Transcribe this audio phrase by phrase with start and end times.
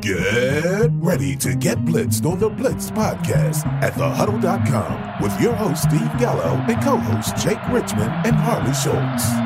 [0.00, 6.10] Get ready to get blitzed on the Blitz podcast at thehuddle.com with your host, Steve
[6.18, 9.45] Gallo, and co hosts Jake Richmond and Harley Schultz.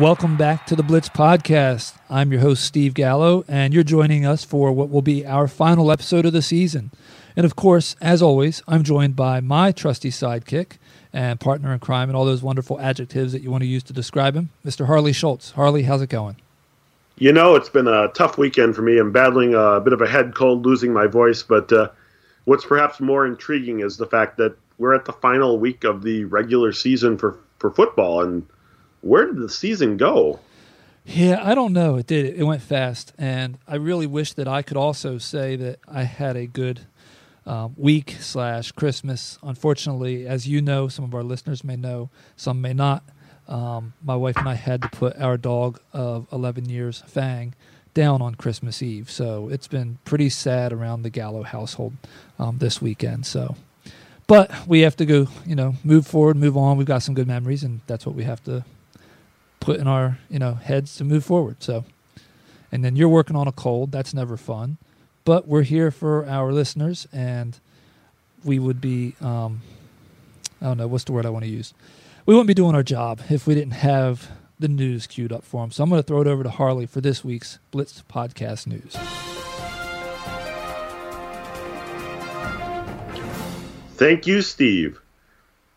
[0.00, 1.92] Welcome back to the Blitz Podcast.
[2.08, 5.92] I'm your host, Steve Gallo, and you're joining us for what will be our final
[5.92, 6.90] episode of the season.
[7.36, 10.78] And of course, as always, I'm joined by my trusty sidekick
[11.12, 13.92] and partner in crime and all those wonderful adjectives that you want to use to
[13.92, 14.86] describe him, Mr.
[14.86, 15.50] Harley Schultz.
[15.50, 16.36] Harley, how's it going?
[17.18, 18.96] You know, it's been a tough weekend for me.
[18.96, 21.90] I'm battling a bit of a head cold, losing my voice, but uh,
[22.46, 26.24] what's perhaps more intriguing is the fact that we're at the final week of the
[26.24, 28.46] regular season for, for football, and
[29.00, 30.40] where did the season go?
[31.04, 31.96] Yeah, I don't know.
[31.96, 32.38] It did.
[32.38, 36.36] It went fast, and I really wish that I could also say that I had
[36.36, 36.80] a good
[37.46, 39.38] um, week slash Christmas.
[39.42, 43.02] Unfortunately, as you know, some of our listeners may know, some may not.
[43.48, 47.54] Um, my wife and I had to put our dog of 11 years, Fang,
[47.94, 49.10] down on Christmas Eve.
[49.10, 51.94] So it's been pretty sad around the Gallo household
[52.38, 53.26] um, this weekend.
[53.26, 53.56] So,
[54.28, 56.76] but we have to go, you know, move forward, move on.
[56.76, 58.64] We've got some good memories, and that's what we have to
[59.60, 61.62] put in our you know heads to move forward.
[61.62, 61.84] So,
[62.72, 63.92] and then you're working on a cold.
[63.92, 64.78] That's never fun,
[65.24, 67.58] but we're here for our listeners, and
[68.44, 69.60] we would be um,
[70.60, 71.72] I don't know what's the word I want to use.
[72.26, 75.62] We wouldn't be doing our job if we didn't have the news queued up for
[75.62, 75.70] them.
[75.70, 78.94] So I'm going to throw it over to Harley for this week's Blitz podcast news.
[83.96, 85.00] Thank you, Steve.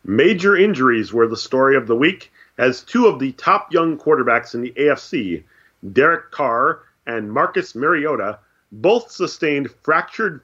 [0.03, 4.53] Major injuries were the story of the week as two of the top young quarterbacks
[4.53, 5.43] in the AFC,
[5.91, 8.39] Derek Carr and Marcus Mariota,
[8.71, 10.41] both sustained fractured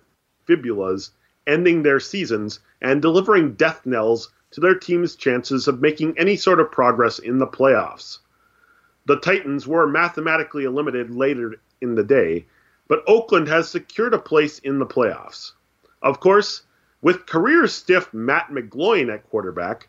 [0.48, 1.12] fibulas,
[1.48, 6.60] ending their seasons and delivering death knells to their team's chances of making any sort
[6.60, 8.20] of progress in the playoffs.
[9.06, 12.46] The Titans were mathematically eliminated later in the day,
[12.88, 15.52] but Oakland has secured a place in the playoffs.
[16.02, 16.64] Of course,
[17.02, 19.88] with career stiff Matt McGloin at quarterback,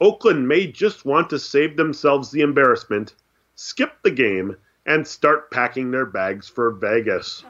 [0.00, 3.14] Oakland may just want to save themselves the embarrassment,
[3.56, 7.44] skip the game, and start packing their bags for Vegas.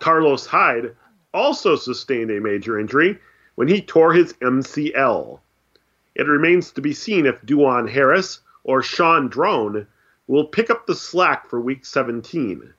[0.00, 0.94] Carlos Hyde
[1.32, 3.18] also sustained a major injury
[3.54, 5.40] when he tore his MCL.
[6.14, 9.86] It remains to be seen if DuJuan Harris or Shaun Draughn
[10.26, 12.74] will pick up the slack for Week 17.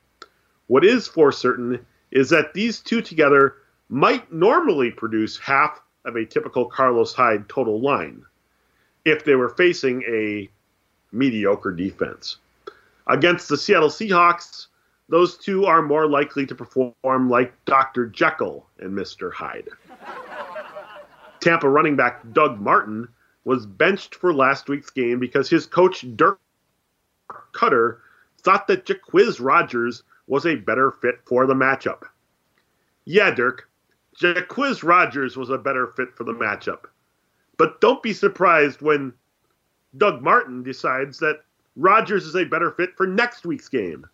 [0.68, 3.56] What is for certain is that these two together
[3.90, 8.24] might normally produce half of a typical Carlos Hyde total line
[9.06, 10.50] if they were facing a
[11.12, 12.38] mediocre defense.
[13.08, 14.68] Against the Seattle Seahawks,
[15.09, 18.08] those two are more likely to perform like Dr.
[18.08, 19.31] Jekyll and Mr.
[19.31, 19.69] Hyde.
[21.40, 23.08] Tampa running back Doug Martin
[23.44, 26.40] was benched for last week's game because his coach Dirk
[27.53, 27.97] Koetter
[28.40, 32.03] thought that Jacquizz Rodgers was a better fit for the matchup.
[33.06, 33.70] Yeah, Dirk,
[34.19, 36.85] Jacquizz Rodgers was a better fit for the matchup.
[37.57, 39.13] But don't be surprised when
[39.97, 41.41] Doug Martin decides that
[41.75, 44.06] Rodgers is a better fit for next week's game.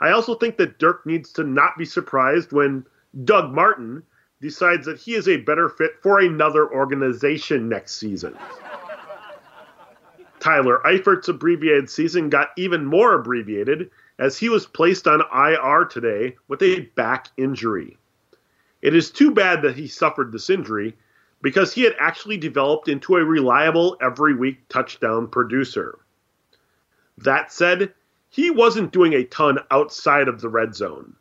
[0.00, 2.86] I also think that Dirk needs to not be surprised when
[3.24, 4.02] Doug Martin
[4.40, 8.36] decides that he is a better fit for another organization next season.
[10.40, 16.36] Tyler Eifert's abbreviated season got even more abbreviated as he was placed on IR today
[16.48, 17.98] with a back injury.
[18.82, 20.96] It is too bad that he suffered this injury
[21.42, 25.98] because he had actually developed into a reliable every week touchdown producer.
[27.18, 27.92] That said,
[28.28, 31.14] he wasn't doing a ton outside of the red zone.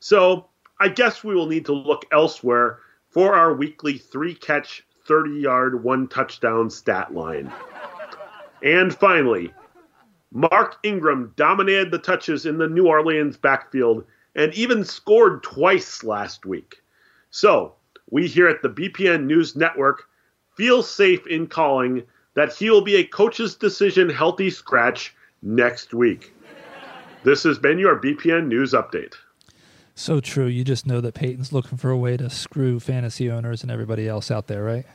[0.00, 0.46] So
[0.78, 5.82] I guess we will need to look elsewhere for our weekly three catch, 30 yard,
[5.82, 7.52] one touchdown stat line.
[8.62, 9.52] And finally,
[10.32, 14.04] Mark Ingram dominated the touches in the New Orleans backfield
[14.34, 16.79] and even scored twice last week.
[17.30, 17.74] So,
[18.10, 20.04] we here at the BPN News Network
[20.56, 22.02] feel safe in calling
[22.34, 26.34] that he will be a coach's decision healthy scratch next week.
[27.22, 29.14] This has been your BPN News Update.
[29.94, 30.46] So true.
[30.46, 34.08] You just know that Payton's looking for a way to screw fantasy owners and everybody
[34.08, 34.86] else out there, right?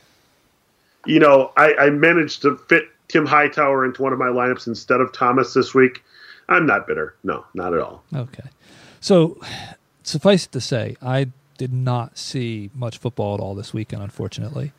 [1.06, 5.00] You know, I, I managed to fit Tim Hightower into one of my lineups instead
[5.00, 6.02] of Thomas this week.
[6.48, 7.14] I'm not bitter.
[7.22, 8.02] No, not at all.
[8.12, 8.48] Okay.
[9.00, 9.40] So,
[10.02, 14.72] suffice it to say, I did not see much football at all this weekend, unfortunately.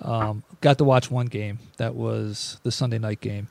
[0.00, 1.58] Um, got to watch one game.
[1.76, 3.48] That was the Sunday night game.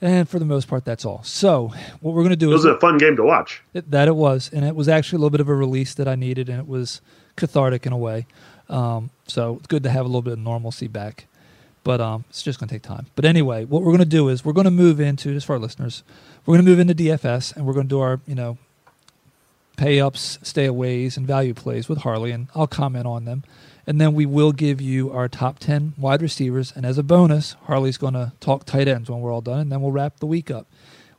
[0.00, 1.22] And for the most part, that's all.
[1.24, 3.62] So, what we're going to do it was a fun game to watch.
[3.74, 6.06] it, that it was, and it was actually a little bit of a release that
[6.06, 7.00] I needed, and it was
[7.34, 8.26] cathartic in a way.
[8.68, 11.26] Um, so it's good to have a little bit of normalcy back,
[11.82, 13.06] but um, it's just going to take time.
[13.16, 15.54] But anyway, what we're going to do is we're going to move into just for
[15.54, 16.04] our listeners,
[16.46, 18.56] we're going to move into DFS, and we're going to do our you know
[19.78, 23.44] pay ups, stay aways, and value plays with Harley, and I'll comment on them.
[23.86, 26.74] And then we will give you our top 10 wide receivers.
[26.76, 29.72] And as a bonus, Harley's going to talk tight ends when we're all done, and
[29.72, 30.66] then we'll wrap the week up.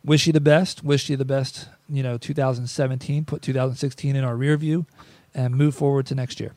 [0.06, 0.83] Wish you the best.
[0.83, 3.25] Wish you the best, you know, 2017.
[3.25, 4.85] Put 2016 in our rear view
[5.33, 6.53] and move forward to next year.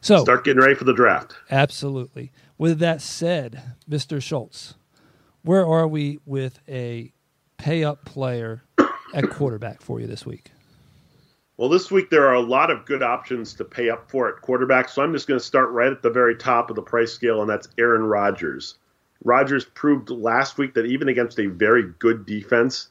[0.00, 1.34] So, Start getting ready for the draft.
[1.50, 2.32] absolutely.
[2.56, 4.22] With that said, Mr.
[4.22, 4.74] Schultz,
[5.42, 7.12] where are we with a
[7.58, 8.62] pay up player
[9.14, 10.50] at quarterback for you this week?
[11.62, 14.42] Well, this week there are a lot of good options to pay up for at
[14.42, 17.12] quarterback, so I'm just going to start right at the very top of the price
[17.12, 18.78] scale, and that's Aaron Rodgers.
[19.22, 22.88] Rodgers proved last week that even against a very good defense,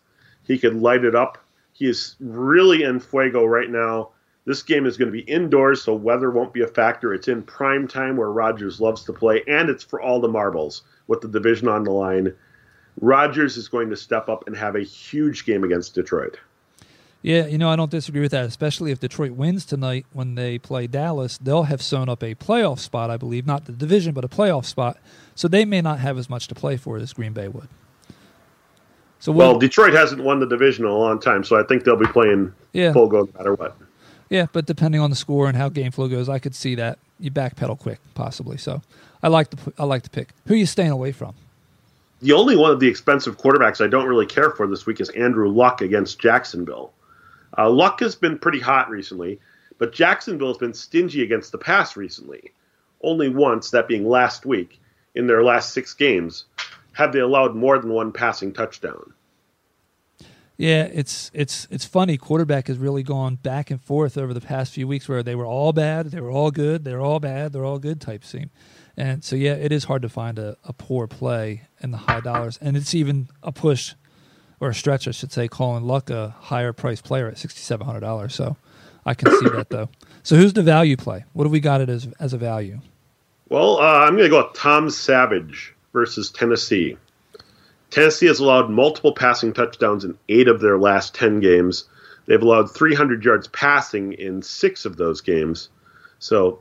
[0.48, 1.38] he could light it up.
[1.74, 4.12] He is really in fuego right now.
[4.46, 7.14] This game is going to be indoors, so weather won't be a factor.
[7.14, 10.84] It's in prime time where Rodgers loves to play, and it's for all the marbles
[11.08, 12.34] with the division on the line.
[13.02, 16.40] Rodgers is going to step up and have a huge game against Detroit.
[17.22, 20.58] Yeah, you know, I don't disagree with that, especially if Detroit wins tonight when they
[20.58, 21.38] play Dallas.
[21.38, 24.66] They'll have sewn up a playoff spot, I believe, not the division, but a playoff
[24.66, 24.98] spot.
[25.36, 27.68] So they may not have as much to play for as Green Bay would.
[29.20, 31.84] So Well, we'll, Detroit hasn't won the division in a long time, so I think
[31.84, 33.78] they'll be playing yeah, full go no matter what.
[34.32, 36.98] yeah, but depending on the score and how game flow goes, I could see that
[37.20, 38.58] you backpedal quick, possibly.
[38.58, 38.82] So
[39.22, 40.30] I like the I like to pick.
[40.48, 41.36] Who are you staying away from?
[42.22, 45.10] The only one of the expensive quarterbacks I don't really care for this week is
[45.10, 46.92] Andrew Luck against Jacksonville.
[47.58, 49.40] Uh, Luck has been pretty hot recently,
[49.78, 52.52] but Jacksonville has been stingy against the pass recently.
[53.04, 54.80] Only once, that being last week,
[55.16, 56.46] in their last six games,
[56.94, 59.14] have they allowed more than one passing touchdown.
[60.58, 62.18] Yeah, it's it's it's funny.
[62.18, 65.46] Quarterback has really gone back and forth over the past few weeks, where they were
[65.46, 68.52] all bad, they were all good, they're all bad, they're all good type scene.
[68.96, 72.20] And so yeah, it is hard to find a, a poor play in the high
[72.20, 73.96] dollars, and it's even a push
[74.62, 77.86] or a stretch, I should say, calling Luck a higher price player at sixty seven
[77.86, 78.34] hundred dollars.
[78.34, 78.56] So
[79.06, 79.90] I can see that though.
[80.24, 81.26] So who's the value play?
[81.34, 82.80] What have we got it as as a value?
[83.50, 86.96] Well, uh, I'm going to go with Tom Savage versus Tennessee.
[87.90, 91.84] Tennessee has allowed multiple passing touchdowns in eight of their last 10 games.
[92.26, 95.68] They've allowed 300 yards passing in six of those games.
[96.20, 96.60] So,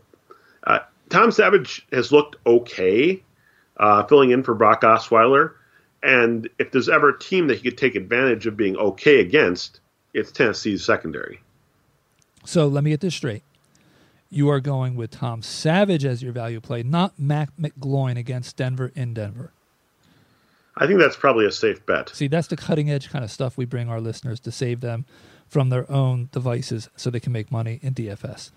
[0.64, 0.80] uh,
[1.10, 3.22] Tom Savage has looked okay,
[3.76, 5.52] uh, filling in for Brock Osweiler.
[6.02, 9.80] And if there's ever a team that he could take advantage of being okay against,
[10.14, 11.40] it's Tennessee's secondary.
[12.44, 13.42] So let me get this straight.
[14.30, 18.92] You are going with Tom Savage as your value play, not Mac McGloin against Denver
[18.94, 19.52] in Denver.
[20.76, 22.10] I think that's probably a safe bet.
[22.10, 25.04] See, that's the cutting edge kind of stuff we bring our listeners to save them
[25.48, 28.50] from their own devices so they can make money in DFS.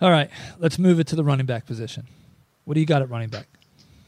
[0.00, 2.06] All right, let's move it to the running back position.
[2.64, 3.48] What do you got at running back?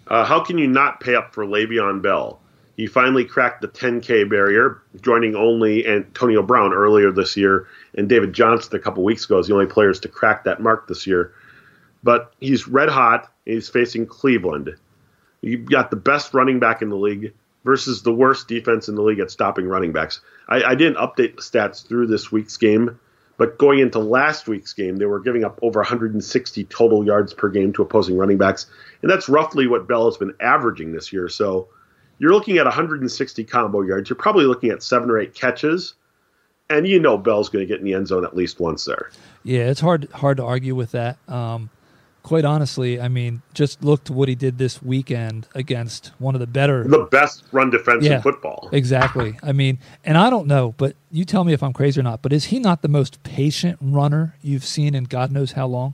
[0.07, 2.39] Uh, how can you not pay up for Le'Veon Bell?
[2.77, 8.33] He finally cracked the 10K barrier, joining only Antonio Brown earlier this year and David
[8.33, 11.33] Johnson a couple weeks ago as the only players to crack that mark this year.
[12.03, 13.31] But he's red hot.
[13.47, 14.75] And he's facing Cleveland.
[15.43, 17.35] You've got the best running back in the league
[17.65, 20.21] versus the worst defense in the league at stopping running backs.
[20.49, 22.99] I, I didn't update the stats through this week's game,
[23.37, 27.49] but going into last week's game, they were giving up over 160 total yards per
[27.49, 28.67] game to opposing running backs,
[29.03, 31.29] and that's roughly what Bell has been averaging this year.
[31.29, 31.69] So
[32.19, 34.09] you're looking at 160 combo yards.
[34.09, 35.95] You're probably looking at seven or eight catches,
[36.71, 39.11] and you know Bell's going to get in the end zone at least once there.
[39.43, 41.19] Yeah, it's hard hard to argue with that.
[41.29, 41.71] Um,
[42.23, 46.41] quite honestly, I mean, just look to what he did this weekend against one of
[46.41, 48.17] the better The best run defense Yeah.
[48.17, 48.71] in football.
[48.73, 49.39] Exactly.
[49.43, 52.23] I mean, and I don't know, but you tell me if I'm crazy or not,
[52.23, 55.93] but is he not the most patient runner you've seen in God knows how long?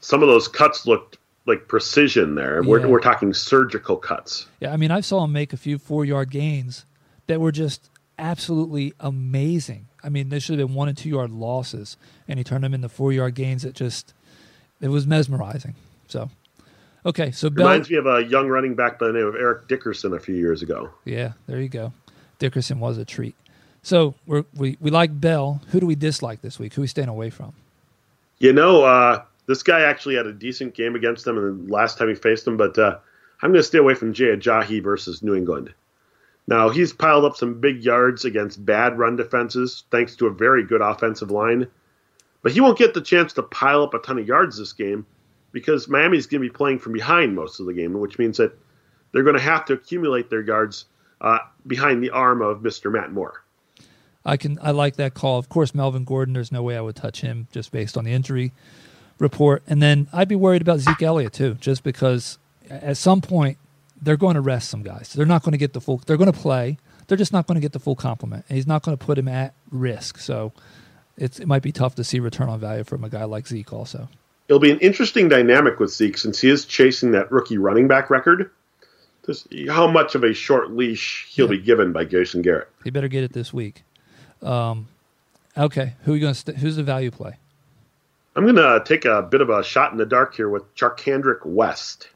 [0.00, 2.62] Some of those cuts looked like precision there.
[2.62, 2.86] We're, Yeah.
[2.86, 4.46] we're talking surgical cuts.
[4.60, 6.84] Yeah, I mean, I saw him make a few four yard gains
[7.26, 9.86] that were just absolutely amazing.
[10.04, 11.96] I mean, they should have been one and two yard losses,
[12.28, 14.12] and he turned them into four yard gains that just,
[14.80, 15.74] it was mesmerizing.
[16.08, 16.30] So,
[17.06, 17.66] okay, so Bell.
[17.66, 20.34] Reminds me of a young running back by the name of Eric Dickerson a few
[20.34, 20.90] years ago.
[21.04, 21.92] Yeah, there you go.
[22.38, 23.34] Dickerson was a treat.
[23.82, 25.62] So we're, we we like Bell.
[25.70, 26.74] Who do we dislike this week?
[26.74, 27.54] Who are we staying away from?
[28.38, 31.98] You know, uh, this guy actually had a decent game against them in the last
[31.98, 32.98] time he faced them, but uh,
[33.42, 35.72] I'm going to stay away from Jay Ajayi versus New England.
[36.46, 40.64] Now, he's piled up some big yards against bad run defenses thanks to a very
[40.64, 41.66] good offensive line,
[42.42, 45.06] But he won't get the chance to pile up a ton of yards this game
[45.52, 48.56] because Miami's going to be playing from behind most of the game, which means that
[49.12, 50.86] they're going to have to accumulate their yards
[51.20, 52.90] uh, behind the arm of Mr.
[52.90, 53.44] Matt Moore.
[54.24, 55.38] I can I like that call.
[55.38, 56.34] Of course, Melvin Gordon.
[56.34, 58.52] There's no way I would touch him just based on the injury
[59.20, 59.62] report.
[59.68, 63.58] And then I'd be worried about Zeke Elliott too, just because at some point
[64.00, 65.12] they're going to rest some guys.
[65.14, 65.98] They're not going to get the full.
[66.06, 66.78] They're going to play.
[67.06, 68.44] They're just not going to get the full complement.
[68.48, 70.18] And he's not going to put him at risk.
[70.18, 70.52] So
[71.16, 74.08] it might be tough to see return on value from a guy like Zeke also.
[74.48, 78.10] It'll be an interesting dynamic with Zeke since he is chasing that rookie running back
[78.10, 78.50] record.
[79.26, 81.58] Just how much of a short leash he'll yeah.
[81.58, 82.68] be given by Jason Garrett.
[82.82, 83.84] He better get it this week.
[84.42, 84.88] Um,
[85.56, 86.40] okay, who are you going to?
[86.40, 87.36] St- who's the value play?
[88.36, 91.44] I'm going to take a bit of a shot in the dark here with Charcandrick
[91.44, 92.08] West.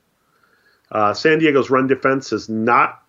[0.92, 3.02] Uh, San Diego's run defense has not,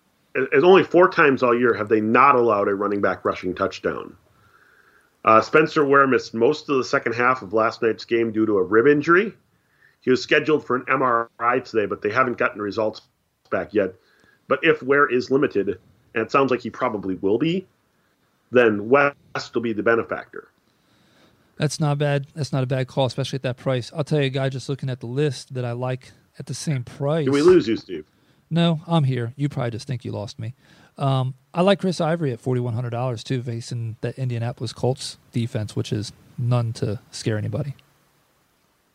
[0.52, 4.16] as only four times all year have they not allowed a running back rushing touchdown.
[5.24, 8.58] Uh, Spencer Ware missed most of the second half of last night's game due to
[8.58, 9.34] a rib injury.
[10.00, 13.02] He was scheduled for an MRI today, but they haven't gotten results
[13.50, 13.94] back yet.
[14.48, 15.80] But if Ware is limited,
[16.14, 17.66] and it sounds like he probably will be,
[18.50, 19.14] then West
[19.54, 20.48] will be the benefactor.
[21.56, 22.26] That's not bad.
[22.34, 23.90] That's not a bad call, especially at that price.
[23.96, 26.54] I'll tell you, a guy just looking at the list that I like at the
[26.54, 27.24] same price.
[27.24, 28.04] Did we lose you, Steve?
[28.50, 29.32] No, I'm here.
[29.36, 30.54] You probably just think you lost me.
[30.98, 35.18] Um, I like Chris Ivory at forty one hundred dollars too, facing the Indianapolis Colts
[35.32, 37.74] defense, which is none to scare anybody.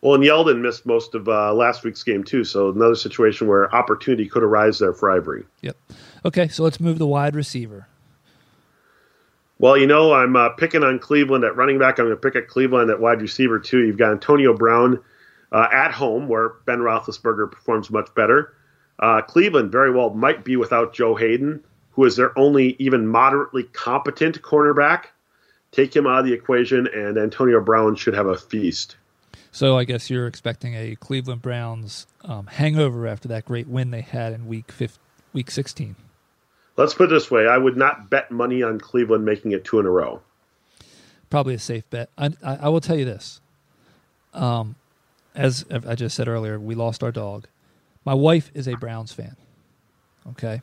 [0.01, 3.73] Well, and Yeldon missed most of uh, last week's game too, so another situation where
[3.75, 5.43] opportunity could arise there for Ivory.
[5.61, 5.77] Yep.
[6.25, 7.87] Okay, so let's move the wide receiver.
[9.61, 11.99] Well, you know, I'm uh, picking on Cleveland at running back.
[11.99, 13.85] I'm going to pick at Cleveland at wide receiver too.
[13.85, 14.99] You've got Antonio Brown
[15.51, 18.55] uh, at home, where Ben Roethlisberger performs much better.
[18.97, 23.65] Uh, Cleveland very well might be without Joe Haden, who is their only even moderately
[23.65, 25.05] competent cornerback.
[25.71, 28.95] Take him out of the equation, and Antonio Brown should have a feast.
[29.51, 34.01] So I guess you're expecting a Cleveland Browns um, hangover after that great win they
[34.01, 34.97] had in week 15,
[35.33, 35.95] week 16.
[36.81, 39.79] Let's put it this way: I would not bet money on Cleveland making it two
[39.79, 40.21] in a row.
[41.29, 42.09] Probably a safe bet.
[42.17, 43.39] I, I, I will tell you this.
[44.33, 44.75] Um,
[45.35, 47.47] as I just said earlier, we lost our dog.
[48.03, 49.35] My wife is a Browns fan.
[50.31, 50.61] Okay.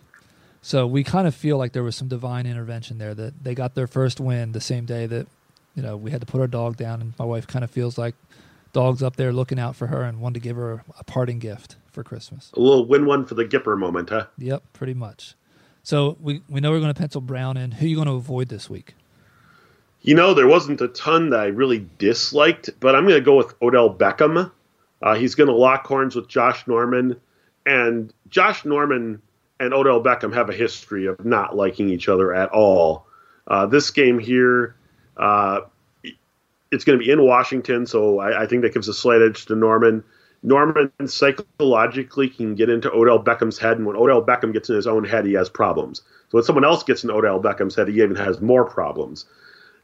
[0.61, 3.77] So we kind of feel like there was some divine intervention there that they got
[3.77, 5.29] their first win the same day that,
[5.77, 7.01] you know, we had to put our dog down.
[7.01, 8.17] And my wife kind of feels like
[8.73, 11.77] dog's up there looking out for her and wanted to give her a parting gift
[11.93, 12.51] for Christmas.
[12.55, 14.27] A little win one for the Gipper moment, huh?
[14.37, 15.35] Yep, pretty much.
[15.89, 17.71] So we we know we're going to pencil Brown in.
[17.71, 18.95] Who are you going to avoid this week?
[20.03, 23.39] You know, there wasn't a ton that I really disliked, but I'm going to go
[23.39, 24.53] with Odell Beckham.
[25.01, 27.19] Uh, he's going to lock horns with Josh Norman,
[27.65, 29.23] and Josh Norman
[29.59, 33.07] and Odell Beckham have a history of not liking each other at all.
[33.47, 34.77] Uh, this game here,
[35.17, 35.61] uh,
[36.71, 39.47] it's going to be in Washington, so I, I, think that gives a slight edge
[39.47, 40.05] to Norman.
[40.43, 44.87] Norman psychologically can get into Odell Beckham's head, and when Odell Beckham gets in his
[44.87, 46.03] own head, he has problems.
[46.31, 49.25] So when someone else gets in Odell Beckham's head, he even has more problems.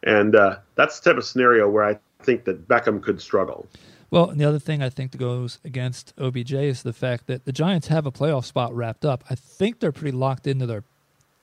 [0.03, 3.67] And uh, that's the type of scenario where I think that Beckham could struggle.
[4.11, 7.47] Well, and the other thing I think that goes against OBJ is the fact that
[7.47, 9.25] the Giants have a playoff spot wrapped up.
[9.29, 10.85] I think they're pretty locked into their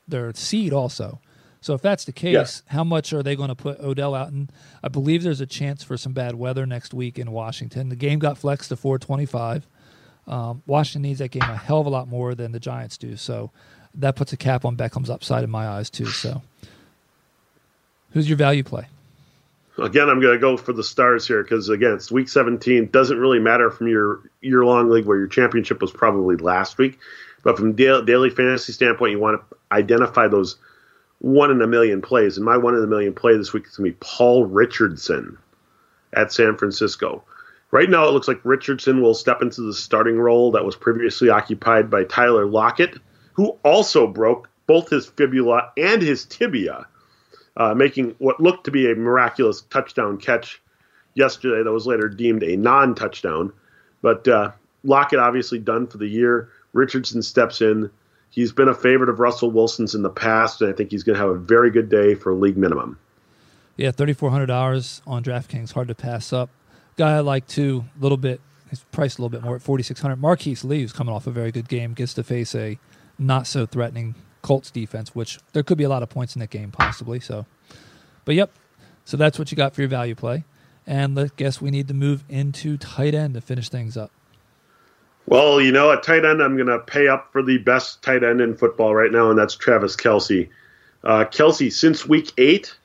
[0.07, 1.19] their seed also.
[1.61, 2.73] So if that's the case, yeah.
[2.73, 4.29] how much are they going to put Odell out?
[4.29, 4.51] And
[4.81, 7.89] I believe there's a chance for some bad weather next week in Washington.
[7.89, 9.67] The game got flexed to 425.
[10.27, 13.15] Um, Washington needs that game a hell of a lot more than the Giants do.
[13.15, 13.51] So
[13.93, 16.07] that puts a cap on Beckham's upside in my eyes too.
[16.07, 16.41] So
[18.11, 18.87] who's your value play?
[19.77, 22.87] Again, I'm going to go for the stars here because again, it's week 17.
[22.87, 26.97] Doesn't really matter from your year-long league where your championship was probably last week,
[27.43, 30.55] but from daily fantasy standpoint, you want to identify those–
[31.21, 32.37] one in a million plays.
[32.37, 35.37] And my one in a million play this week is going to be Paul Richardson
[36.13, 37.23] at San Francisco.
[37.69, 41.29] Right now, it looks like Richardson will step into the starting role that was previously
[41.29, 42.97] occupied by Tyler Lockett,
[43.33, 46.87] who also broke both his fibula and his tibia,
[47.55, 50.61] uh, making what looked to be a miraculous touchdown catch
[51.13, 53.53] yesterday that was later deemed a non touchdown.
[54.01, 54.51] But uh,
[54.83, 56.49] Lockett obviously done for the year.
[56.73, 57.89] Richardson steps in
[58.31, 61.15] He's been a favorite of Russell Wilson's in the past, and I think he's going
[61.15, 62.97] to have a very good day for league minimum.
[63.77, 66.49] Yeah, thirty four hundred dollars on DraftKings, hard to pass up.
[66.97, 68.41] Guy I like too, a little bit.
[68.69, 70.21] His price a little bit more at forty six hundred.
[70.21, 72.79] Marquise Lee, who's coming off a very good game, gets to face a
[73.19, 76.49] not so threatening Colts defense, which there could be a lot of points in that
[76.49, 77.19] game possibly.
[77.19, 77.45] So,
[78.23, 78.51] but yep.
[79.03, 80.45] So that's what you got for your value play,
[80.87, 84.11] and I guess we need to move into tight end to finish things up.
[85.27, 88.23] Well, you know, at tight end, I'm going to pay up for the best tight
[88.23, 90.49] end in football right now, and that's Travis Kelce.
[91.03, 92.75] Uh, Kelce, since week eight,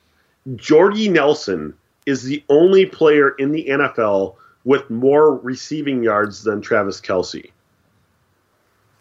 [0.55, 1.73] Jordy Nelson
[2.05, 7.51] is the only player in the NFL with more receiving yards than Travis Kelce.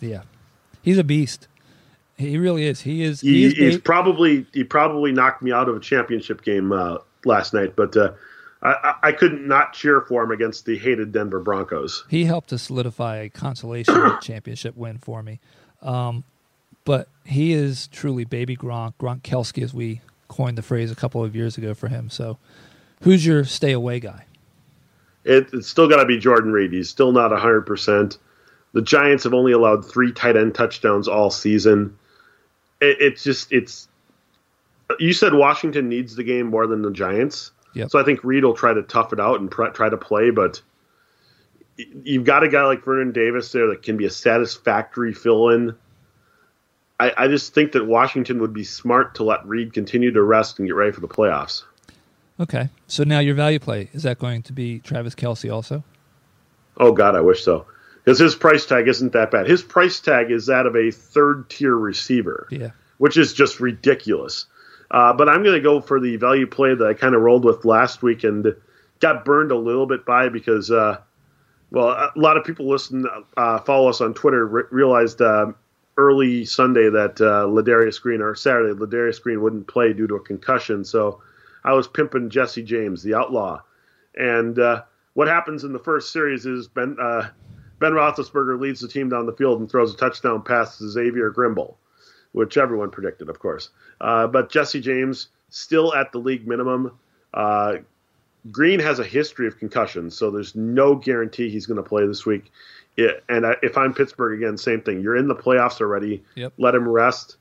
[0.01, 0.23] Yeah,
[0.83, 1.49] he's a beast.
[2.17, 2.81] He really is.
[2.81, 3.21] He is.
[3.21, 6.73] He, he is he's ba- probably he probably knocked me out of a championship game
[6.73, 8.13] uh, last night, but uh,
[8.71, 12.05] I, I- couldn't not cheer for him against the hated Denver Broncos.
[12.09, 15.41] he helped to solidify a consolation championship win for me.
[15.83, 16.25] Um,
[16.85, 21.35] but he is truly baby Gronk, Gronkowski, as we coined the phrase a couple of
[21.37, 22.09] years ago for him.
[22.11, 22.39] So,
[23.03, 24.25] who's your stay away guy?
[25.25, 26.73] It, it's still got to be Jordan Reed.
[26.73, 28.19] He's still not 100%.
[28.73, 31.97] The Giants have only allowed three tight end touchdowns all season.
[32.81, 33.89] It, it's just, it's.
[35.01, 37.51] You said Washington needs the game more than the Giants.
[37.77, 37.91] Yep.
[37.91, 40.31] So I think Reed will try to tough it out and pr- try to play,
[40.31, 40.63] but
[41.77, 45.77] you've got a guy like Vernon Davis there that can be a satisfactory fill in.
[46.99, 50.59] I, I just think that Washington would be smart to let Reed continue to rest
[50.59, 51.65] and get ready for the playoffs.
[52.41, 55.85] Okay, so now your value play is that going to be Travis Kelce also?
[56.79, 57.67] Oh God, I wish so.
[58.05, 59.47] Because his price tag isn't that bad.
[59.47, 62.71] His price tag is that of a third tier receiver, Yeah.
[62.99, 64.47] which is just ridiculous.
[64.91, 67.45] Uh, but I'm going to go for the value play that I kind of rolled
[67.45, 68.55] with last week and
[69.01, 70.99] got burned a little bit by because, uh,
[71.71, 73.05] well, a lot of people listen,
[73.37, 75.53] uh, follow us on Twitter, re- realized uh,
[75.97, 80.21] early Sunday that uh, Ladarius Green or Saturday Ladarius Green wouldn't play due to a
[80.21, 80.85] concussion.
[80.85, 81.23] So
[81.65, 83.63] I was pimping Jesse James, the outlaw,
[84.15, 84.83] and uh,
[85.15, 87.29] what happens in the first series is Ben uh,
[87.79, 91.31] Ben Roethlisberger leads the team down the field and throws a touchdown pass to Xavier
[91.31, 91.77] Grimble,
[92.37, 93.71] which everyone predicted, of course.
[93.99, 96.93] Uh, but Jesse James still at the league minimum.
[97.33, 97.77] Uh,
[98.51, 102.27] Green has a history of concussions, so there's no guarantee he's going to play this
[102.27, 102.53] week.
[102.99, 105.01] It, and I, if I'm Pittsburgh again, same thing.
[105.01, 106.23] You're in the playoffs already.
[106.35, 106.53] Yep.
[106.59, 107.39] Let him rest.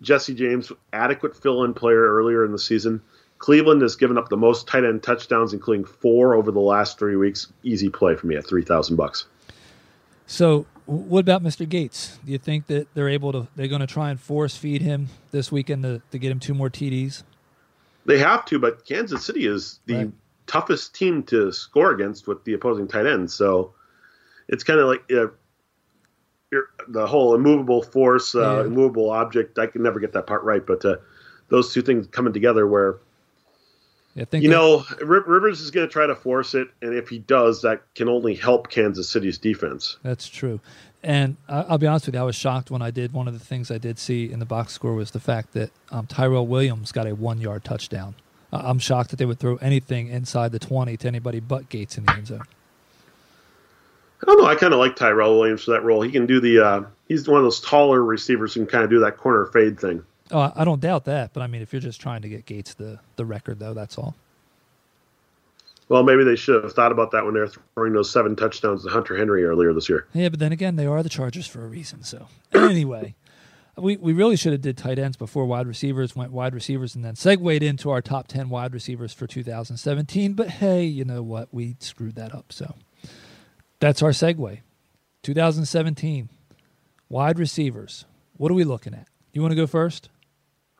[0.00, 3.02] Jesse James, adequate fill-in player earlier in the season.
[3.38, 7.16] Cleveland has given up the most tight end touchdowns, including four over the last three
[7.16, 7.52] weeks.
[7.64, 9.26] Easy play for me at three thousand bucks.
[10.28, 11.68] So, what about Mr.
[11.68, 12.18] Gates?
[12.24, 13.48] Do you think that they're able to?
[13.56, 16.54] They're going to try and force feed him this weekend to, to get him two
[16.54, 17.22] more TDs?
[18.04, 20.12] They have to, but Kansas City is the Right.
[20.46, 23.30] toughest team to score against with the opposing tight end.
[23.30, 23.74] So
[24.48, 25.26] it's kind of like uh,
[26.52, 28.66] you're, the whole immovable force, uh, Yeah.
[28.66, 29.58] immovable object.
[29.58, 30.96] I can never get that part right, but uh,
[31.48, 32.98] those two things coming together where
[34.18, 37.18] I think you know Rivers is going to try to force it, and if he
[37.18, 39.98] does, that can only help Kansas City's defense.
[40.02, 40.60] That's true.
[41.02, 43.12] And I'll be honest with you, I was shocked when I did.
[43.12, 45.70] One of the things I did see in the box score was the fact that
[45.90, 48.14] um, Tyrell Williams got a one yard touchdown.
[48.52, 52.06] I'm shocked that they would throw anything inside the 20 to anybody but Gates in
[52.06, 52.42] the end zone.
[54.22, 54.46] I don't know.
[54.46, 56.02] I kind of like Tyrell Williams for that role.
[56.02, 56.64] He can do the.
[56.64, 59.78] Uh, he's one of those taller receivers who can kind of do that corner fade
[59.78, 60.02] thing.
[60.30, 61.32] Oh, I- don't doubt that.
[61.32, 63.96] But I mean, if you're just trying to get Gates the, the record, though, that's
[63.98, 64.14] all.
[65.88, 68.82] Well, maybe they should have thought about that when they were throwing those seven touchdowns
[68.84, 70.06] to Hunter Henry earlier this year.
[70.12, 72.02] Yeah, but then again, they are the Chargers for a reason.
[72.02, 73.14] So anyway,
[73.76, 77.04] we we really should have did tight ends before wide receivers went wide receivers and
[77.04, 80.32] then segued into our top ten wide receivers for 2017.
[80.32, 81.54] But hey, you know what?
[81.54, 82.52] We screwed that up.
[82.52, 82.74] So
[83.78, 84.60] that's our segue.
[85.22, 86.30] 2017
[87.08, 88.04] wide receivers.
[88.36, 89.06] What are we looking at?
[89.32, 90.08] You want to go first?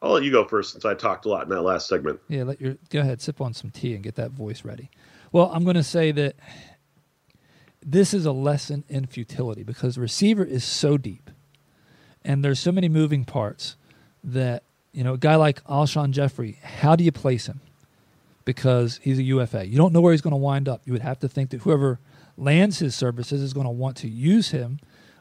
[0.02, 2.20] I'll let you go first since I talked a lot in that last segment.
[2.28, 4.90] Yeah, let your go ahead, sip on some tea and get that voice ready.
[5.32, 6.37] Well, I'm going to say that
[7.85, 11.30] this is a lesson in futility because the receiver is so deep,
[12.24, 13.76] and there's so many moving parts
[14.22, 16.59] that you know a guy like Alshon Jeffery.
[16.62, 17.61] How do you place him?
[18.44, 19.66] Because he's a UFA.
[19.66, 20.82] You don't know where he's going to wind up.
[20.85, 21.98] You would have to think that whoever
[22.37, 24.78] lands his services is going to want to use him.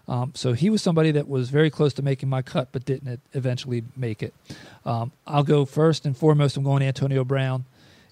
[0.07, 3.19] Um, so he was somebody that was very close to making my cut, but didn't
[3.33, 4.33] eventually make it.
[4.85, 6.57] Um, I'll go first and foremost.
[6.57, 7.65] I'm going Antonio Brown.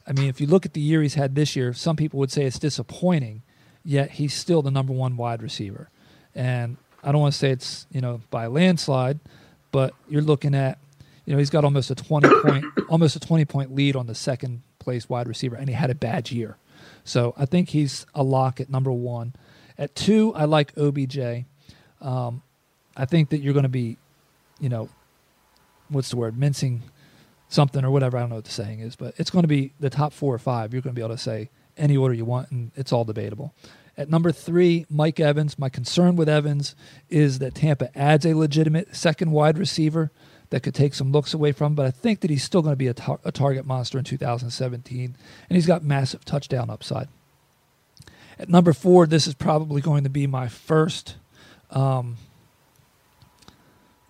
[0.08, 2.32] I mean, if you look at the year he's had this year, some people would
[2.32, 3.42] say it's disappointing,
[3.86, 5.90] yet he's still the number one wide receiver.
[6.36, 9.20] And I don't want to say it's you know by landslide,
[9.72, 10.80] but you're looking at
[11.26, 14.16] you know he's got almost a 20 point almost a 20 point lead on the
[14.16, 16.58] second place wide receiver, and he had a bad year.
[17.04, 19.34] So I think he's a lock at number one.
[19.78, 21.46] At two, I like OBJ.
[22.04, 22.44] Um,
[22.96, 23.98] I think that you're going to be,
[24.60, 24.90] you know,
[25.90, 26.84] what's the word, mincing
[27.50, 28.18] something or whatever.
[28.18, 30.34] I don't know what the saying is, but it's going to be the top four
[30.34, 30.74] or five.
[30.74, 33.54] You're going to be able to say any order you want, and it's all debatable.
[33.98, 35.60] At number three, Mike Evans.
[35.60, 36.76] My concern with Evans
[37.10, 40.12] is that Tampa adds a legitimate second wide receiver
[40.50, 42.78] that could take some looks away from, but I think that he's still going to
[42.78, 45.16] be a, tar- a target monster in 2017,
[45.50, 47.08] and he's got massive touchdown upside.
[48.38, 51.16] At number four, this is probably going to be my first
[51.74, 52.18] um,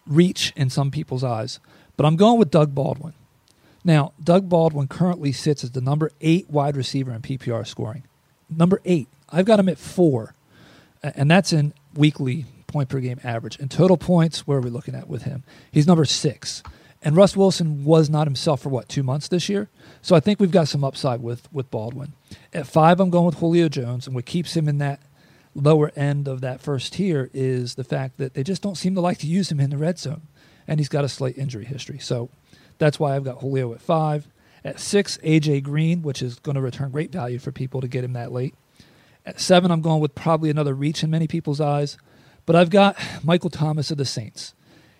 [0.05, 1.59] reach in some people's eyes,
[1.97, 3.13] but I'm going with Doug Baldwin.
[3.83, 8.03] Now, Doug Baldwin currently sits as the number eight wide receiver in PPR scoring.
[8.49, 9.07] Number eight.
[9.29, 10.35] I've got him at four,
[11.01, 13.57] and that's in weekly point per game average.
[13.59, 15.43] And total points, where are we looking at with him?
[15.71, 16.63] He's number six.
[17.01, 19.69] And Russ Wilson was not himself for what, two months this year?
[20.01, 22.13] So I think we've got some upside with, with Baldwin.
[22.53, 25.01] At five, I'm going with Julio Jones, and what keeps him in that
[25.55, 29.01] lower end of that first tier is the fact that they just don't seem to
[29.01, 30.23] like to use him in the red zone.
[30.67, 31.99] And he's got a slight injury history.
[31.99, 32.29] So
[32.77, 34.27] that's why I've got Julio at five.
[34.65, 38.03] At six, AJ Green, which is going to return great value for people to get
[38.03, 38.55] him that late.
[39.25, 41.97] At seven, I'm going with probably another reach in many people's eyes.
[42.45, 44.53] But I've got Michael Thomas of the Saints.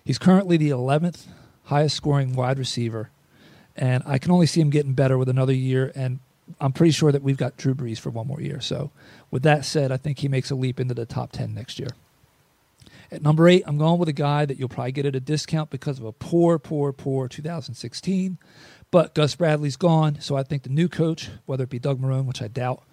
[0.04, 1.26] He's currently the 11th
[1.64, 3.10] highest scoring wide receiver.
[3.76, 5.92] And I can only see him getting better with another year.
[5.94, 6.20] And
[6.60, 8.60] I'm pretty sure that we've got Drew Brees for one more year.
[8.60, 8.90] So,
[9.34, 11.88] with that said, I think he makes a leap into the top 10 next year.
[13.10, 15.70] At number eight, I'm going with a guy that you'll probably get at a discount
[15.70, 18.38] because of a poor, poor, poor 2016.
[18.92, 20.20] But Gus Bradley's gone.
[20.20, 22.84] So, I think the new coach, whether it be Doug Marrone, which I doubt,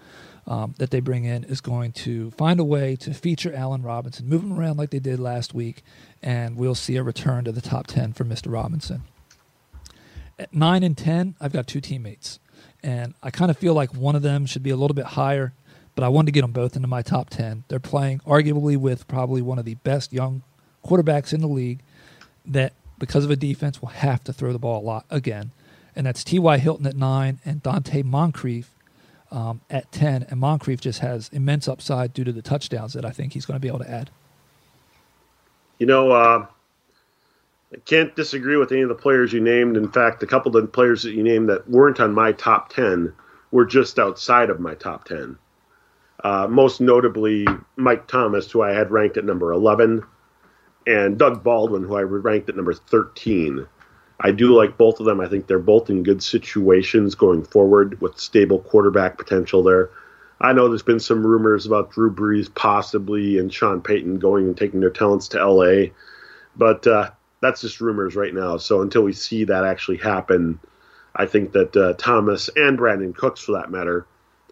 [0.47, 4.27] um, that they bring in is going to find a way to feature Allen Robinson,
[4.27, 5.83] move him around like they did last week,
[6.23, 8.51] and we'll see a return to the top 10 for Mr.
[8.51, 9.03] Robinson.
[10.39, 12.39] At 9 and 10, I've got two teammates,
[12.81, 15.53] and I kind of feel like one of them should be a little bit higher,
[15.95, 17.65] but I wanted to get them both into my top 10.
[17.67, 20.43] They're playing arguably with probably one of the best young
[20.85, 21.79] quarterbacks in the league
[22.45, 25.51] that, because of a defense, will have to throw the ball a lot again.
[25.95, 26.57] And that's T.Y.
[26.57, 28.71] Hilton at 9 and Donte Moncrief
[29.31, 30.27] um, at 10.
[30.29, 33.55] And Moncrief just has immense upside due to the touchdowns that I think he's going
[33.55, 34.09] to be able to add.
[35.79, 36.45] You know, uh,
[37.73, 39.77] I can't disagree with any of the players you named.
[39.77, 42.69] In fact, a couple of the players that you named that weren't on my top
[42.69, 43.13] 10
[43.51, 45.37] were just outside of my top 10.
[46.23, 50.03] Uh, most notably, Mike Thomas, who I had ranked at number 11,
[50.85, 53.67] and Doug Baldwin, who I ranked at number 13.
[54.19, 55.19] I do like both of them.
[55.19, 59.89] I think they're both in good situations going forward with stable quarterback potential there.
[60.39, 64.57] I know there's been some rumors about Drew Brees possibly and Sean Payton going and
[64.57, 65.89] taking their talents to LA,
[66.55, 68.57] but uh, that's just rumors right now.
[68.57, 70.59] So until we see that actually happen,
[71.15, 74.05] I think that uh, Thomas and Brandin Cooks, for that matter,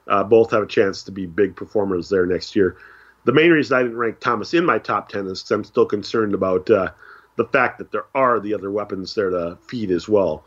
[0.10, 2.78] uh, both have a chance to be big performers there next year.
[3.26, 5.86] The main reason I didn't rank Thomas in my top 10 is because I'm still
[5.86, 6.92] concerned about uh,
[7.36, 10.44] the fact that there are the other weapons there to feed as well.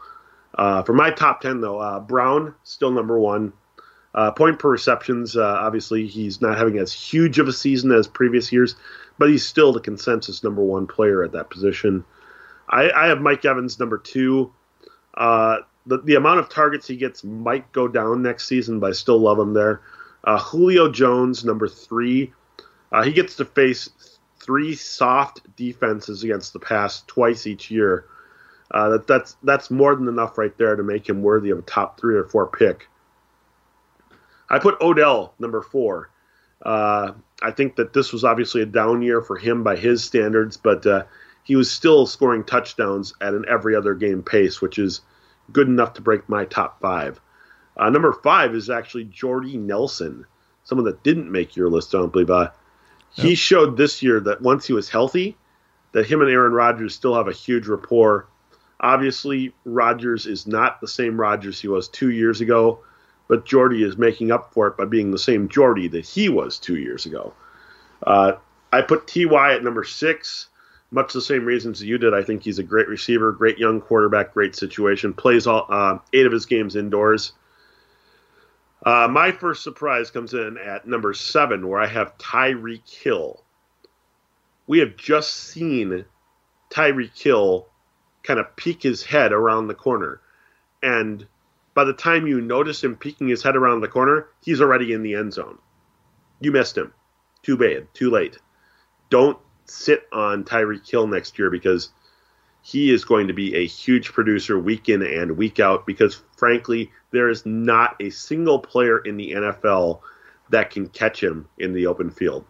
[0.55, 3.53] Uh, for my top 10, though, uh, Brown, still number one.
[4.14, 8.07] Uh, point per receptions, uh, obviously, he's not having as huge of a season as
[8.07, 8.77] previous years,
[9.18, 12.05] but he's still the consensus number one player at that position.
[12.68, 14.53] I, I have Mike Evans number two.
[15.85, 18.92] Uh, the, the amount of targets he gets might go down next season, but I
[18.92, 19.81] still love him there.
[20.25, 22.33] Uh, Julio Jones, number three.
[23.05, 23.90] he gets to face
[24.38, 28.05] three soft defenses against the pass twice each year.
[28.71, 31.62] Uh, that, that's that's more than enough right there to make him worthy of a
[31.62, 32.88] top three or four pick.
[34.49, 36.11] I put Odell number four.
[36.62, 40.57] Uh, I think that this was obviously a down year for him by his standards,
[40.57, 41.05] but uh,
[41.42, 45.01] he was still scoring touchdowns at an every other game pace, which is
[45.53, 47.21] good enough to break my top five.
[47.77, 50.27] Uh, number five is actually Jordy Nelson,
[50.65, 52.31] someone that didn't make your list, I don't believe.
[52.31, 52.51] Uh,
[53.11, 53.38] he yep.
[53.38, 55.37] showed this year that once he was healthy,
[55.93, 58.27] that him and Aaron Rodgers still have a huge rapport.
[58.81, 62.81] Obviously, Rodgers is not the same Rodgers he was two years ago,
[63.29, 66.59] but Jordy is making up for it by being the same Jordy that he was
[66.59, 67.33] two years ago.
[68.05, 68.33] Uh,
[68.73, 70.49] I put Ty at number six,
[70.92, 72.12] much the same reasons you did.
[72.12, 75.14] I think he's a great receiver, great young quarterback, great situation.
[75.14, 77.33] Plays all uh, eight of his games indoors.
[78.85, 83.42] Uh, my first surprise comes in at number seven, where I have Tyreek Hill.
[84.66, 86.05] We have just seen
[86.70, 87.68] Tyreek Hill
[88.22, 90.20] kind of peek his head around the corner.
[90.83, 91.26] And
[91.74, 95.02] by the time you notice him peeking his head around the corner, he's already in
[95.02, 95.59] the end zone.
[96.40, 96.92] You missed him.
[97.42, 97.87] Too bad.
[97.94, 98.38] Too late.
[99.11, 101.90] Don't sit on Tyreek Hill next year because
[102.62, 106.92] he is going to be a huge producer week in and week out because, frankly,
[107.11, 110.01] there is not a single player in the NFL
[110.51, 112.44] that can catch him in the open field.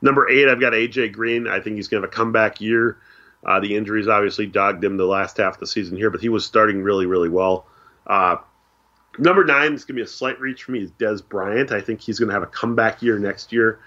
[0.00, 1.46] Number eight, I've got AJ Green.
[1.46, 2.98] I think he's going to have a comeback year.
[3.44, 6.28] Uh, the injuries obviously dogged him the last half of the season here, but he
[6.28, 7.66] was starting really, really well.
[8.06, 8.36] Uh,
[9.18, 11.72] number nine is going to be a slight reach for me is Dez Bryant.
[11.72, 13.80] I think he's going to have a comeback year next year.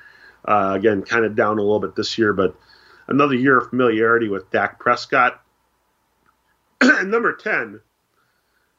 [0.46, 2.56] Uh, again, kind of down a little bit this year, but
[3.08, 5.42] another year of familiarity with Dak Prescott.
[6.82, 7.82] and number 10,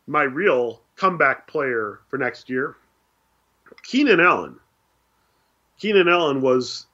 [0.07, 2.77] my real comeback player for next year,
[3.83, 4.59] Keenan Allen.
[5.79, 6.87] Keenan Allen was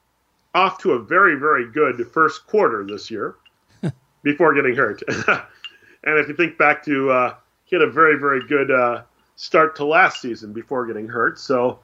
[0.53, 3.35] off to a very, very good first quarter this year
[4.23, 5.01] before getting hurt.
[6.07, 9.03] And if you think back to, uh, he had a very, very good uh,
[9.35, 11.37] start to last season before getting hurt.
[11.37, 11.79] So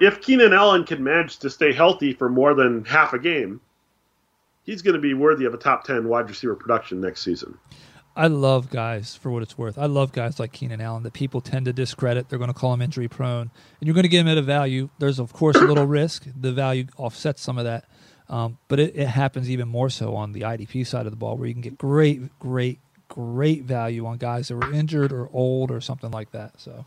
[0.00, 3.60] if Keenan Allen can manage to stay healthy for more than half a game,
[4.64, 7.58] he's going to be worthy of a top 10 wide receiver production next season.
[8.16, 9.76] I love guys for what it's worth.
[9.76, 12.28] I love guys like Keenan Allen that people tend to discredit.
[12.28, 14.42] They're going to call him injury prone, and you're going to get him at a
[14.42, 14.88] value.
[14.98, 16.26] There's of course a little risk.
[16.40, 17.86] The value offsets some of that,
[18.28, 21.36] um, but it, it, happens even more so on the IDP side of the ball,
[21.36, 22.78] where you can get great, great,
[23.08, 26.60] great value on guys that were injured or old or something like that.
[26.60, 26.84] So,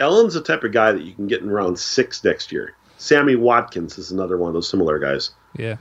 [0.00, 2.74] Allen's the type of guy that you can get in round six next year.
[2.98, 5.30] Sammy Watkins is another one of those similar guys.
[5.56, 5.76] Yeah,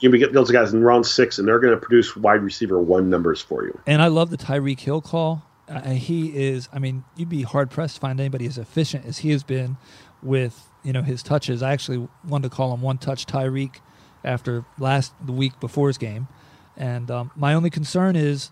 [0.00, 2.80] you can get those guys in round six, and they're going to produce wide receiver
[2.80, 3.78] one numbers for you.
[3.86, 5.42] And I love the Tyreek Hill call.
[5.68, 6.68] Uh, he is.
[6.72, 9.76] I mean, you'd be hard pressed to find anybody as efficient as he has been
[10.22, 11.62] with you know his touches.
[11.62, 13.76] I actually wanted to call him one touch Tyreek
[14.24, 16.28] after last the week before his game,
[16.76, 18.50] and um, my only concern is.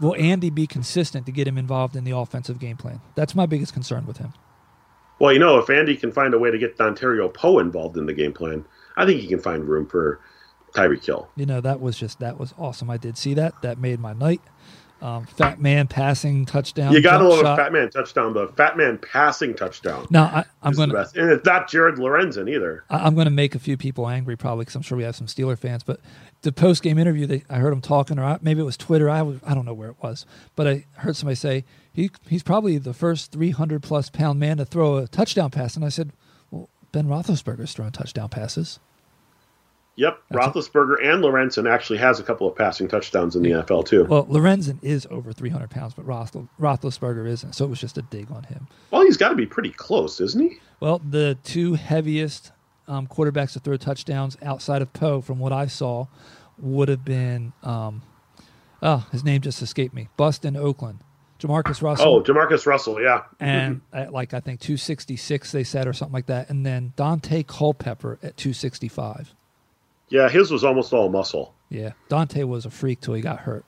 [0.00, 3.00] Will Andy be consistent to get him involved in the offensive game plan?
[3.14, 4.32] That's my biggest concern with him.
[5.20, 8.06] Well, you know, if Andy can find a way to get Dontari Poe involved in
[8.06, 8.64] the game plan,
[8.96, 10.20] I think he can find room for
[10.74, 11.28] Tyreek Hill.
[11.36, 12.90] You know, that was just that was awesome.
[12.90, 13.62] I did see that.
[13.62, 14.40] That made my night.
[15.04, 16.94] Um, fat man passing touchdown.
[16.94, 20.06] You got to love a fat man touchdown, but fat man passing touchdown.
[20.08, 22.84] No, I, am going to, and it's not Jared Lorenzen either.
[22.88, 25.14] I, am going to make a few people angry probably because I'm sure we have
[25.14, 25.82] some Steeler fans.
[25.84, 26.00] But
[26.40, 29.10] the post game interview, they, I heard him talking, or I, maybe it was Twitter.
[29.10, 30.24] I was, I don't know where it was,
[30.56, 34.64] but I heard somebody say he he's probably the first 300 plus pound man to
[34.64, 36.14] throw a touchdown pass, and I said,
[36.50, 38.78] well, Ben Roethlisberger's throwing touchdown passes.
[39.96, 43.86] Yep, That's Roethlisberger and Lorenzen actually has a couple of passing touchdowns in the NFL
[43.86, 44.04] too.
[44.04, 48.30] Well, Lorenzen is over 300 pounds, but Roethlisberger isn't, so it was just a dig
[48.32, 48.66] on him.
[48.90, 50.58] Well, he's got to be pretty close, isn't he?
[50.80, 52.50] Well, the two heaviest
[52.88, 56.06] um, quarterbacks to throw touchdowns outside of Poe, from what I saw,
[56.58, 57.52] would have been.
[57.62, 58.02] Um,
[58.82, 60.08] oh, his name just escaped me.
[60.16, 61.00] Boston, Oakland.
[61.38, 62.16] Jamarcus Russell.
[62.16, 63.22] Oh, Jamarcus Russell, yeah.
[63.38, 67.46] And at like I think 266 they said or something like that, and then Daunte
[67.46, 69.34] Culpepper at 265.
[70.08, 71.54] Yeah, his was almost all muscle.
[71.68, 73.64] Yeah, Daunte was a freak till he got hurt.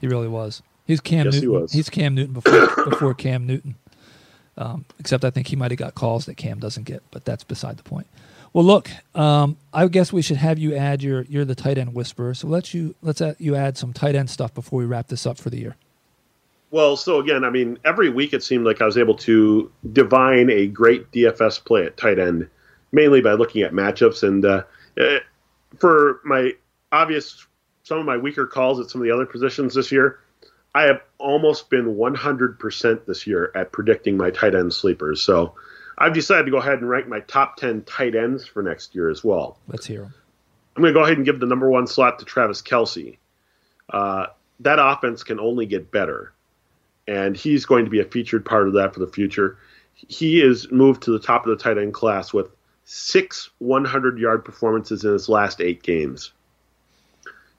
[0.00, 0.62] He really was.
[0.86, 1.40] He's Cam yes, Newton.
[1.42, 1.72] He was.
[1.72, 3.76] He's Cam Newton before before Cam Newton.
[4.56, 7.44] Um, except I think he might have got calls that Cam doesn't get, but that's
[7.44, 8.08] beside the point.
[8.52, 11.94] Well, look, um, I guess we should have you add your you're the tight end
[11.94, 12.34] whisperer.
[12.34, 15.26] So let's you let's add, you add some tight end stuff before we wrap this
[15.26, 15.76] up for the year.
[16.70, 20.50] Well, so again, I mean, every week it seemed like I was able to divine
[20.50, 22.48] a great DFS play at tight end
[22.92, 24.22] mainly by looking at matchups.
[24.22, 24.64] And uh,
[24.98, 25.18] uh,
[25.78, 26.52] for my
[26.92, 27.46] obvious,
[27.82, 30.20] some of my weaker calls at some of the other positions this year,
[30.74, 35.22] I have almost been 100% this year at predicting my tight end sleepers.
[35.22, 35.54] So
[35.96, 39.10] I've decided to go ahead and rank my top 10 tight ends for next year
[39.10, 39.58] as well.
[39.66, 40.14] Let's hear them.
[40.76, 43.18] I'm going to go ahead and give the number one slot to Travis Kelce.
[43.90, 44.26] Uh,
[44.60, 46.32] that offense can only get better,
[47.08, 49.58] and he's going to be a featured part of that for the future.
[49.94, 52.50] He is moved to the top of the tight end class with
[52.90, 56.32] six 100 yard performances in his last eight games.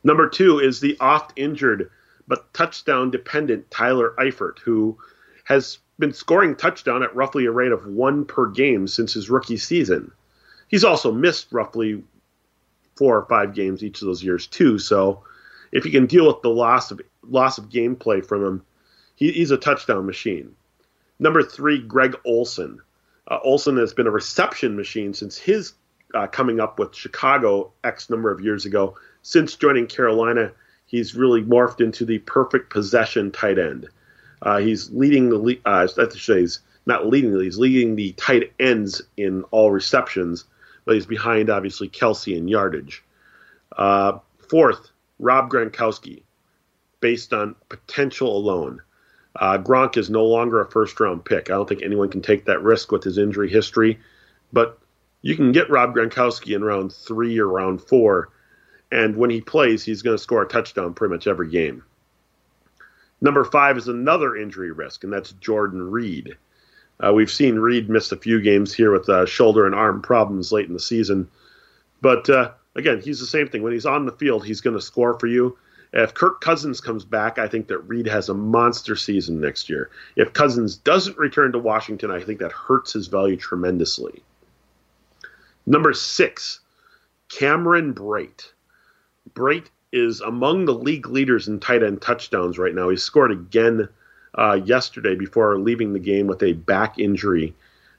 [0.04, 1.92] Number two is the oft injured
[2.28, 4.98] but touchdown dependent Tyler Eifert, who
[5.44, 9.58] has been scoring touchdown at roughly a rate of one per game since his rookie
[9.58, 10.12] season.
[10.68, 12.04] He's also missed roughly
[12.96, 14.80] four or five games each of those years too.
[14.80, 15.24] So
[15.72, 18.66] if you can deal with the loss of loss of gameplay from him,
[19.16, 20.56] he, he's a touchdown machine.
[21.20, 22.82] Number three, Greg Olsen.
[23.30, 25.74] Uh, Olsen has been a reception machine since his
[26.16, 28.98] uh, coming up with Chicago X number of years ago.
[29.22, 30.52] Since joining Carolina,
[30.88, 33.88] he's really morphed into the perfect possession tight end.
[34.42, 38.14] Uh, he's leading the uh, I should say he's not leading the he's leading the
[38.14, 40.46] tight ends in all receptions,
[40.86, 43.04] but he's behind obviously Kelce in yardage.
[43.78, 44.90] Uh, fourth,
[45.20, 46.24] Rob Gronkowski,
[47.02, 48.82] based on potential alone.
[49.36, 51.50] Uh, Gronk is no longer a first round pick.
[51.50, 54.00] I don't think anyone can take that risk with his injury history,
[54.52, 54.80] but
[55.22, 58.30] you can get Rob Gronkowski in round three or round four,
[58.92, 61.84] and when he plays, he's going to score a touchdown pretty much every game.
[63.22, 66.38] Number five is another injury risk, and that's Jordan Reed.
[67.00, 70.52] Uh, we've seen Reed miss a few games here with uh, shoulder and arm problems
[70.52, 71.30] late in the season,
[72.02, 73.62] but uh, again, he's the same thing.
[73.62, 75.58] When he's on the field, he's going to score for you.
[75.92, 79.90] If Kirk Cousins comes back, I think that Reed has a monster season next year.
[80.16, 84.24] If Cousins doesn't return to Washington, I think that hurts his value tremendously.
[85.66, 86.60] Number six,
[87.30, 88.52] Cameron Brate.
[89.34, 92.90] Brate is among the league leaders in tight end touchdowns right now.
[92.90, 93.90] He scored again
[94.36, 97.56] uh, yesterday before leaving the game with a back injury.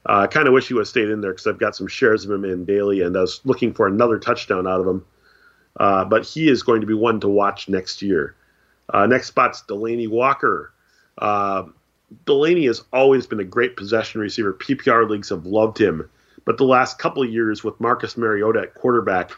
[0.09, 1.89] Uh, I kind of wish he would have stayed in there because I've got some
[1.89, 5.05] shares of him in daily, and I was looking for another touchdown out of him.
[5.79, 8.35] Uh, but he is going to be one to watch next year.
[8.93, 10.73] Uh, next spot's Delanie Walker.
[11.19, 11.65] Uh,
[12.27, 14.53] Delanie has always been a great possession receiver.
[14.53, 16.09] PPR leagues have loved him.
[16.45, 19.31] But the last couple of years with Marcus Mariota at quarterback,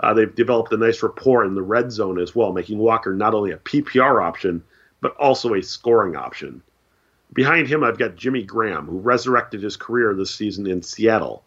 [0.00, 3.34] uh, they've developed a nice rapport in the red zone as well, making Walker not
[3.34, 4.62] only a PPR option,
[5.00, 6.62] but also a scoring option.
[7.32, 11.42] Behind him, I've got Jimmy Graham, who resurrected his career this season in Seattle.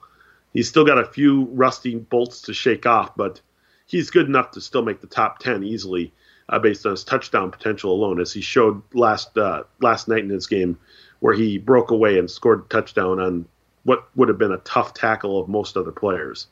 [0.51, 3.41] He's still got a few rusty bolts to shake off, but
[3.85, 6.13] he's good enough to still make the top 10 easily
[6.49, 10.29] uh, based on his touchdown potential alone, as he showed last uh, last night in
[10.29, 10.77] his game,
[11.19, 13.45] where he broke away and scored a touchdown on
[13.83, 16.47] what would have been a tough tackle of most other players.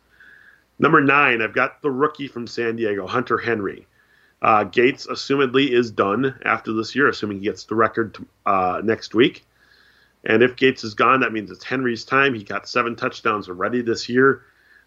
[0.80, 3.88] Number nine, I've got the rookie from San Diego, Hunter Henry.
[4.42, 9.16] Uh, Gates, assumedly, is done after this year, assuming he gets the record uh, next
[9.16, 9.46] week.
[10.26, 12.34] And if Gates is gone, that means it's Henry's time.
[12.34, 14.44] He got seven touchdowns already this year.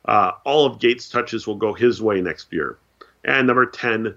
[0.07, 2.79] Uh, all of Gates' touches will go his way next year.
[3.25, 4.12] And number 10, uh,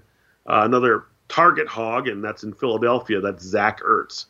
[0.46, 3.20] another target hog, and that's in Philadelphia.
[3.20, 4.26] That's Zach Ertz.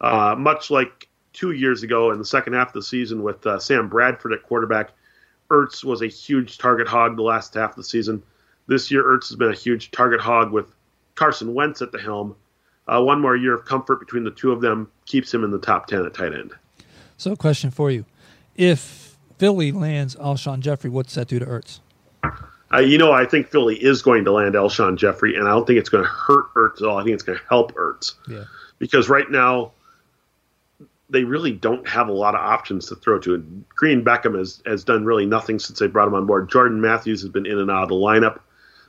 [0.00, 3.58] Uh, much like two years ago in the second half of the season with uh,
[3.58, 4.90] Sam Bradford at quarterback,
[5.50, 8.22] Ertz was a huge target hog the last half of the season.
[8.66, 10.74] This year, Ertz has been a huge target hog with
[11.14, 12.34] Carson Wentz at the helm.
[12.88, 15.58] Uh, one more year of comfort between the two of them keeps him in the
[15.58, 16.52] top 10 at tight end.
[17.16, 18.04] So, a question for you.
[18.56, 19.05] If
[19.38, 21.80] Philly lands Alshon Jeffery, what's that do to Ertz?
[22.72, 25.66] Uh, you know, I think Philly is going to land Alshon Jeffery, and I don't
[25.66, 26.98] think it's going to hurt Ertz at all.
[26.98, 28.14] I think it's going to help Ertz.
[28.28, 28.44] Yeah.
[28.78, 29.72] Because right now,
[31.08, 33.34] they really don't have a lot of options to throw to.
[33.34, 36.50] And Green Beckham has, has done really nothing since they brought him on board.
[36.50, 38.40] Jordan Matthews has been in and out of the lineup.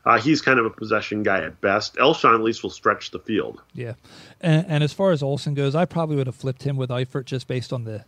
[0.03, 1.95] Uh, he's kind of a possession guy at best.
[1.97, 3.61] Alshon at least will stretch the field.
[3.73, 3.93] Yeah,
[4.39, 7.25] and, and as far as Olsen goes, I probably would have flipped him with Eifert
[7.25, 8.05] just based on the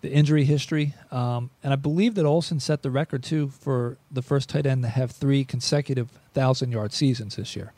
[0.00, 0.94] the injury history.
[1.10, 4.82] Um, and I believe that Olsen set the record too for the first tight end
[4.82, 7.72] to have three consecutive thousand yard seasons this year.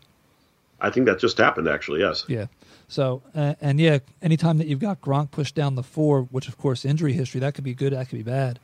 [0.81, 2.01] I think that just happened, actually.
[2.01, 2.25] Yes.
[2.29, 2.47] Yeah.
[2.89, 6.59] So uh, and yeah, anytime that you've got Gronk pushed down the four, which of
[6.59, 8.59] course injury history that could be good, that could be bad.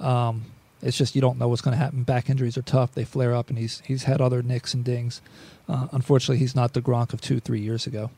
[0.00, 0.46] Um,
[0.82, 2.02] it's just you don't know what's going to happen.
[2.02, 5.20] Back injuries are tough; they flare up, and he's he's had other nicks and dings.
[5.68, 8.10] Uh, unfortunately, he's not the Gronk of two, three years ago.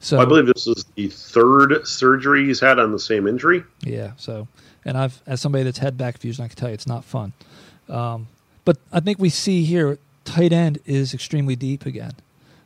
[0.00, 3.64] So I believe this is the third surgery he's had on the same injury.
[3.80, 4.12] Yeah.
[4.16, 4.46] So,
[4.84, 7.32] and I've as somebody that's had back fusion, I can tell you it's not fun.
[7.88, 8.28] Um,
[8.64, 12.12] but I think we see here tight end is extremely deep again.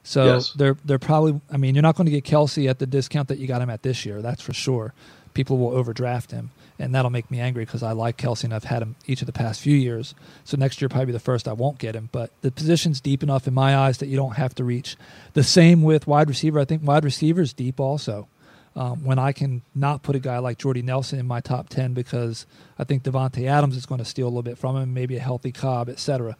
[0.05, 0.53] So yes.
[0.53, 1.40] they're they're probably.
[1.51, 3.71] I mean, you're not going to get Kelce at the discount that you got him
[3.71, 4.21] at this year.
[4.21, 4.92] That's for sure.
[5.35, 6.51] People will overdraft him
[6.83, 9.27] and that'll make me angry because I like Kelce and I've had him each of
[9.27, 10.14] the past few years.
[10.45, 13.47] So next year probably the first I won't get him, but the position's deep enough
[13.47, 14.97] in my eyes that you don't have to reach.
[15.35, 16.59] The same with wide receiver.
[16.59, 18.29] I think wide receiver is deep also.
[18.75, 21.92] Um, when I can not put a guy like Jordy Nelson in my top ten
[21.92, 22.47] because
[22.79, 25.21] I think Davante Adams is going to steal a little bit from him, maybe a
[25.21, 26.37] healthy Cobb, etc.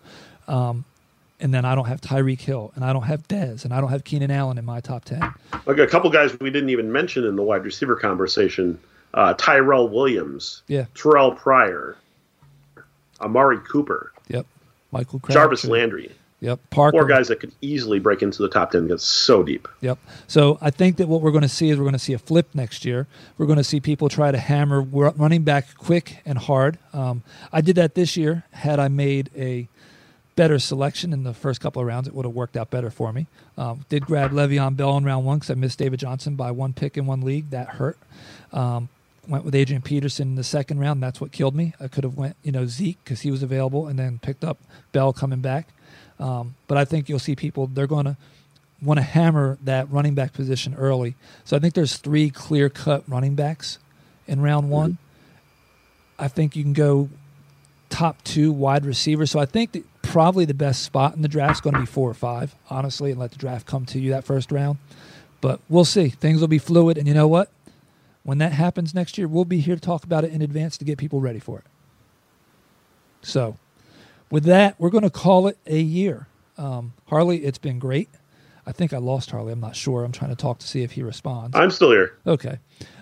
[0.49, 0.87] Um,
[1.41, 3.91] and then I don't have Tyreek Hill, and I don't have Dez, and I don't
[3.91, 5.23] have Keenan Allen in my top ten.
[5.67, 8.79] Like a couple guys we didn't even mention in the wide receiver conversation
[9.15, 11.97] uh, Tyrell Williams, yeah, Terrelle Pryor,
[13.21, 14.47] Amari Cooper, yep,
[14.91, 15.35] Michael Crabtree.
[15.35, 16.13] Jarvis Landry.
[16.41, 16.99] Yep, Parker.
[16.99, 19.69] Four guys that could easily break into the top ten because so deep.
[19.81, 19.97] Yep.
[20.27, 22.19] So I think that what we're going to see is we're going to see a
[22.19, 23.07] flip next year.
[23.39, 26.79] We're going to see people try to hammer running back quick and hard.
[26.93, 28.43] Um, I did that this year.
[28.51, 29.69] Had I made a
[30.35, 33.13] better selection in the first couple of rounds, it would have worked out better for
[33.13, 33.27] me.
[33.59, 36.73] Um, did grab Le'Veon Bell in round one because I missed David Johnson by one
[36.73, 37.51] pick in one league.
[37.51, 37.99] That hurt.
[38.53, 38.89] Um,
[39.29, 41.03] went with Adrian Peterson in the second round.
[41.03, 41.75] That's what killed me.
[41.79, 44.59] I could have went, you know, Zeke because he was available, and then picked up
[44.93, 45.69] Bell coming back.
[46.19, 48.17] Um, but I think you'll see people they're going to
[48.81, 51.15] want to hammer that running back position early.
[51.45, 53.79] So I think there's three clear cut running backs
[54.27, 54.93] in round one.
[54.93, 56.25] Mm-hmm.
[56.25, 57.09] I think you can go
[57.91, 59.27] top two wide receiver.
[59.27, 61.87] So I think that probably the best spot in the draft is going to be
[61.87, 64.79] four or five, honestly, and let the draft come to you that first round.
[65.41, 66.11] But we'll see.
[66.11, 67.51] Things will be fluid, and you know what?
[68.23, 70.85] When that happens next year, we'll be here to talk about it in advance to
[70.85, 71.65] get people ready for it.
[73.23, 73.57] So,
[74.31, 76.29] with that, we're going to call it a year.
[76.59, 78.11] Um, Harley, it's been great.
[78.67, 79.53] I think I lost Harley.
[79.53, 80.05] I'm not sure.
[80.05, 81.57] I'm trying to talk to see if he responds.
[81.57, 82.17] I'm still here.
[82.27, 82.59] Okay,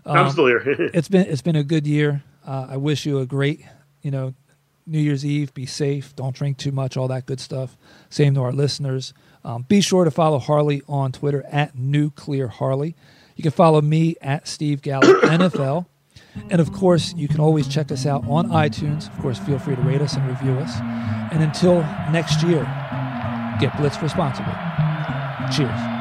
[0.07, 0.63] um, I'm still here.
[0.95, 2.23] it's been it's been a good year.
[2.47, 3.67] Uh, I wish you a great,
[4.01, 4.33] you know,
[4.87, 5.53] New Year's Eve.
[5.55, 6.15] Be safe.
[6.17, 6.97] Don't drink too much.
[6.97, 7.77] All that good stuff.
[8.09, 9.15] Same to our listeners.
[9.45, 12.95] Um, be sure to follow Harley on Twitter at Nuclear Harley.
[13.37, 15.87] You can follow me at Steve Gallo NFL.
[16.51, 19.13] And of course, you can always check us out on iTunes.
[19.13, 20.79] Of course, feel free to rate us and review us.
[21.33, 21.81] And until
[22.13, 22.63] next year,
[23.61, 24.53] get blitzed responsibly.
[25.55, 26.00] Cheers.